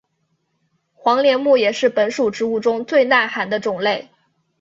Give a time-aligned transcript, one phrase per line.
[0.95, 4.09] 黄连木也是本属植物中最耐寒的种类。